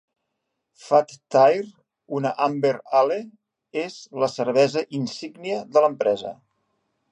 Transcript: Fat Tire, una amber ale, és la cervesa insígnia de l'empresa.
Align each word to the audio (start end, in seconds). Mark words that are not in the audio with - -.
Fat 0.85 1.11
Tire, 1.35 1.67
una 2.21 2.31
amber 2.47 2.73
ale, 3.01 3.19
és 3.83 3.99
la 4.25 4.33
cervesa 4.39 4.85
insígnia 5.03 5.63
de 5.77 5.85
l'empresa. 5.87 6.37